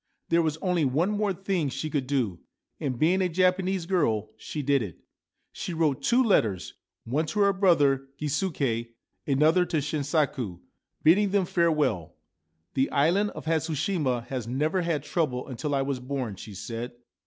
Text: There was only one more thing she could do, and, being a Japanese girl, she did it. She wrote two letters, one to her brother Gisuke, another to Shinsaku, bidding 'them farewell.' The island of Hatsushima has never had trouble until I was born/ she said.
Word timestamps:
There 0.29 0.41
was 0.41 0.57
only 0.63 0.83
one 0.83 1.11
more 1.11 1.31
thing 1.31 1.69
she 1.69 1.87
could 1.87 2.07
do, 2.07 2.39
and, 2.79 2.97
being 2.97 3.21
a 3.21 3.29
Japanese 3.29 3.85
girl, 3.85 4.31
she 4.35 4.63
did 4.63 4.81
it. 4.81 4.97
She 5.51 5.75
wrote 5.75 6.01
two 6.01 6.23
letters, 6.23 6.73
one 7.03 7.27
to 7.27 7.41
her 7.41 7.53
brother 7.53 8.07
Gisuke, 8.19 8.93
another 9.27 9.63
to 9.67 9.77
Shinsaku, 9.77 10.59
bidding 11.03 11.29
'them 11.29 11.45
farewell.' 11.45 12.15
The 12.73 12.89
island 12.89 13.29
of 13.35 13.45
Hatsushima 13.45 14.25
has 14.25 14.47
never 14.47 14.81
had 14.81 15.03
trouble 15.03 15.47
until 15.47 15.75
I 15.75 15.83
was 15.83 15.99
born/ 15.99 16.35
she 16.35 16.55
said. 16.55 16.93